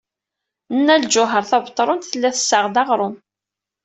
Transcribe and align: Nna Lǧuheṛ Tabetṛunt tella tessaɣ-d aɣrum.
Nna 0.77 0.95
Lǧuheṛ 1.03 1.43
Tabetṛunt 1.49 2.09
tella 2.11 2.29
tessaɣ-d 2.35 2.75
aɣrum. 2.81 3.15